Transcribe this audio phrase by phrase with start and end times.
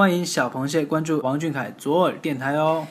[0.00, 2.86] 欢迎小螃蟹关注王俊凯左耳电台哦。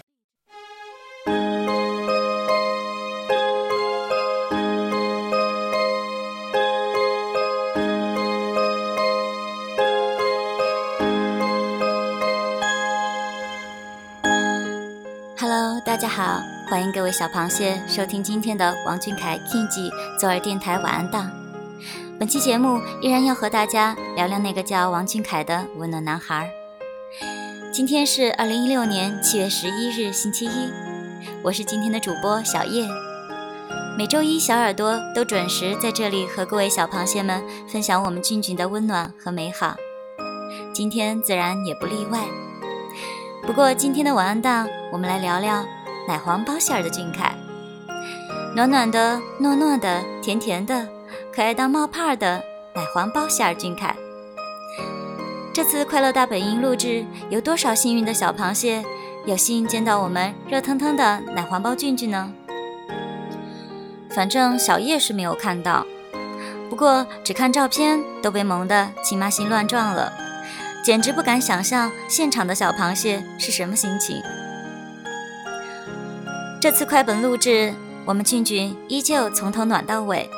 [15.39, 16.39] Hello，大家好，
[16.69, 19.67] 欢迎各位小螃蟹收听今天的王俊凯 King
[20.19, 21.31] 左耳电台晚安档。
[22.19, 26.47] 本期节目依然要和大家聊聊那个叫王俊凯的温暖男孩。
[27.79, 30.69] 今天是二零一六年七月十一日，星期一。
[31.41, 32.85] 我是今天的主播小叶。
[33.97, 39.77] 每周一小耳朵都准时在这里和各位小螃蟹们分享我们俊俊的温暖和美好。
[40.73, 42.25] 今天自然也不例外。
[43.47, 45.65] 不过今天的晚安档，我们来聊聊
[46.05, 47.33] 奶黄包馅儿的俊凯。
[48.57, 50.85] 暖暖的、糯糯的、甜甜的、
[51.33, 52.43] 可爱到冒泡的
[52.75, 53.95] 奶黄包馅儿俊凯。
[55.59, 58.81] 这次快乐大本营录制，有多少幸运的小螃蟹
[59.25, 62.31] 有幸见到我们热腾腾的奶黄包俊俊呢？
[64.11, 65.85] 反正小叶是没有看到，
[66.69, 70.13] 不过只看照片都被萌得亲妈心乱撞了，
[70.81, 74.21] 简直不敢想象现场的小螃蟹是什么心情。
[76.61, 77.73] 这次快本录制，
[78.05, 80.29] 我们俊俊依旧从头暖到尾，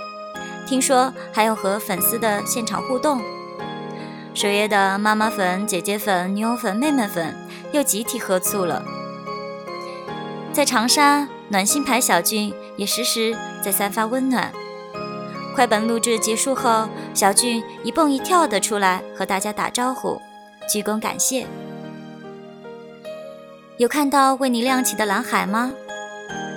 [0.65, 3.21] 听说还有和粉丝的现场互动。
[4.33, 7.35] 水月的妈妈粉、姐姐粉、女友粉、妹妹粉
[7.73, 8.81] 又集体喝醋了。
[10.53, 14.51] 在长沙，暖心牌小俊也时时在散发温暖。
[15.53, 20.21] 快本录制结束后，小俊一蹦一跳的出来和大家打招呼，
[20.69, 21.45] 鞠躬感谢。
[23.77, 25.73] 有看到为你亮起的蓝海吗？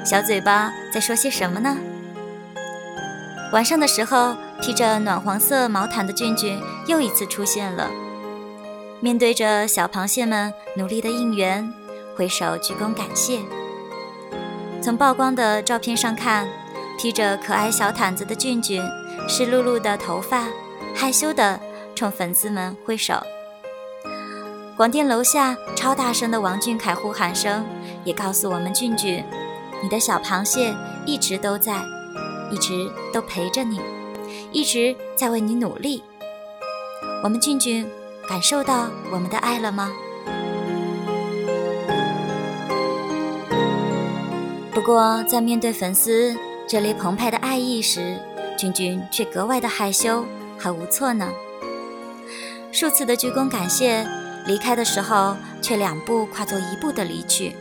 [0.04, 1.76] 小嘴巴在说些什么呢？
[3.52, 4.36] 晚上的时候。
[4.64, 7.90] 披着暖黄色毛毯的俊俊又一次出现了，
[8.98, 11.70] 面对着小螃蟹们努力的应援，
[12.16, 13.40] 挥手鞠躬感谢。
[14.80, 16.48] 从曝光的照片上看，
[16.98, 18.82] 披着可爱小毯子的俊俊，
[19.28, 20.46] 湿漉漉的头发，
[20.94, 21.60] 害羞的
[21.94, 23.22] 冲粉丝们挥手。
[24.78, 27.66] 广电楼下超大声的王俊凯呼喊声，
[28.02, 29.22] 也告诉我们俊俊，
[29.82, 30.74] 你的小螃蟹
[31.04, 31.84] 一直都在，
[32.50, 33.78] 一直都陪着你。
[34.54, 36.00] 一直在为你努力，
[37.24, 37.84] 我们俊俊
[38.28, 39.90] 感受到我们的爱了吗？
[44.72, 46.36] 不过在面对粉丝
[46.68, 48.16] 热烈澎湃的爱意时，
[48.56, 50.24] 俊俊却格外的害羞
[50.56, 51.32] 和无措呢。
[52.70, 54.06] 数次的鞠躬感谢，
[54.46, 57.56] 离开的时候却两步跨作一步的离去，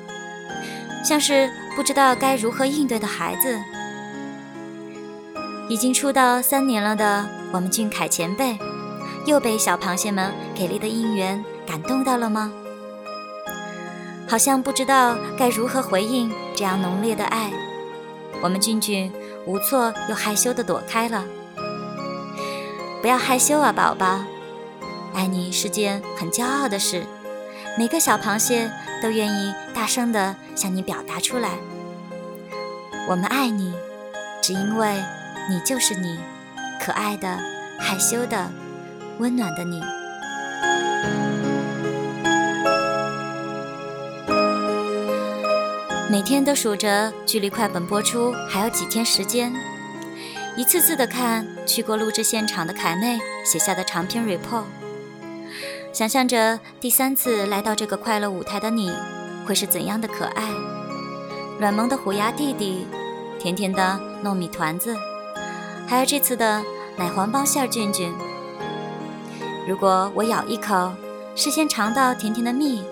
[1.03, 3.59] 像是不知道该如何应对的孩子。
[5.69, 8.57] 已经出道三年了的我们俊凯前辈，
[9.25, 12.51] 又被小螃蟹们给力的应援感动到了吗？
[14.27, 17.51] 好像不知道该如何回应这样浓烈的爱，
[18.41, 19.11] 我们俊俊
[19.45, 21.23] 无措又害羞地躲开了。
[23.01, 24.21] 不要害羞啊，宝宝，
[25.13, 27.05] 爱你是件很骄傲的事，
[27.77, 28.69] 每个小螃蟹
[29.01, 31.51] 都愿意大声地向你表达出来。
[33.09, 33.73] 我们爱你，
[34.41, 35.01] 只因为。
[35.49, 36.17] 你就是你，
[36.79, 37.37] 可爱的、
[37.77, 38.49] 害羞的、
[39.19, 39.81] 温暖的你。
[46.09, 49.51] 每天都数着距离快本播出还有几天时间，
[50.55, 54.63] 一次次的看去过录制现场的凯妹写下的长篇 report，
[55.91, 58.93] 想象着第三次来到这个快乐舞台的你
[59.45, 60.49] 会是怎样的可爱，
[61.59, 62.85] 软萌的虎牙弟弟，
[63.39, 64.95] 甜甜的糯米团子。
[65.87, 66.63] 还有这次的
[66.97, 68.11] 奶黄包馅儿俊俊，
[69.67, 70.91] 如果我咬一口，
[71.35, 72.83] 是先尝到甜甜的蜜，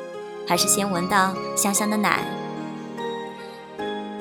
[0.47, 2.23] 还是先闻到香香的奶？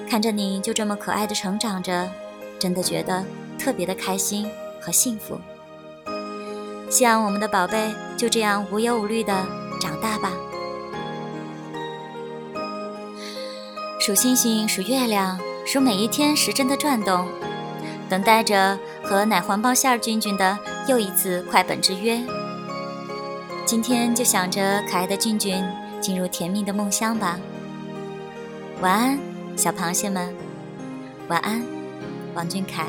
[0.08, 2.10] 看着你就这么可爱的成长着，
[2.58, 3.24] 真的觉得
[3.58, 4.50] 特别的开心
[4.80, 5.38] 和幸福。
[6.90, 9.46] 希望我们的宝贝就这样无忧无虑的
[9.80, 10.32] 长大吧。
[14.00, 17.28] 数星星，数月亮，数每一天时针的转动。
[18.10, 20.58] 等待着和奶黄包馅儿俊俊的
[20.88, 22.20] 又一次快本之约。
[23.64, 25.64] 今天就想着可爱的俊俊
[26.00, 27.38] 进入甜蜜的梦乡吧。
[28.80, 29.18] 晚安，
[29.56, 30.34] 小螃蟹们。
[31.28, 31.64] 晚安，
[32.34, 32.86] 王俊凯。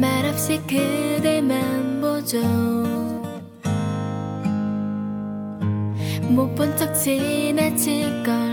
[0.00, 2.38] 말없이 그대만 보죠.
[6.28, 8.43] 못 본 척 지나칠 걸